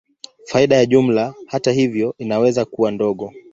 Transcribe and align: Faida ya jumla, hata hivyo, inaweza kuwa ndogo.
Faida 0.45 0.75
ya 0.75 0.85
jumla, 0.85 1.33
hata 1.47 1.71
hivyo, 1.71 2.15
inaweza 2.17 2.65
kuwa 2.65 2.91
ndogo. 2.91 3.33